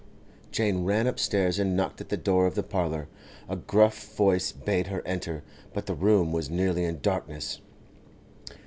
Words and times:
Jane 0.51 0.83
ran 0.83 1.05
upstairs 1.05 1.59
and 1.59 1.77
knocked 1.77 2.01
at 2.01 2.09
the 2.09 2.17
door 2.17 2.47
of 2.47 2.55
the 2.55 2.63
parlour. 2.63 3.07
A 3.47 3.55
gruff 3.55 4.15
voice 4.15 4.51
bade 4.51 4.87
her 4.87 5.03
enter, 5.05 5.43
but 5.75 5.85
the 5.85 5.93
room 5.93 6.31
was 6.31 6.49
nearly 6.49 6.85
in 6.85 7.01
darkness. 7.01 7.61